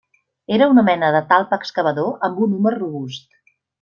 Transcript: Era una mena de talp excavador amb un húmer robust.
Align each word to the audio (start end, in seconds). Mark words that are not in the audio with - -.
Era 0.55 0.67
una 0.71 0.83
mena 0.87 1.11
de 1.15 1.21
talp 1.33 1.53
excavador 1.59 2.09
amb 2.29 2.41
un 2.47 2.57
húmer 2.61 2.75
robust. 2.79 3.39